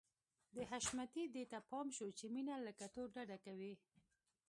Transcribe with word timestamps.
د 0.55 0.57
حشمتي 0.71 1.23
دې 1.33 1.43
ته 1.51 1.59
پام 1.69 1.87
شو 1.95 2.07
چې 2.17 2.25
مينه 2.33 2.55
له 2.65 2.71
کتو 2.79 3.01
ډډه 3.13 3.37
کوي. 3.45 3.73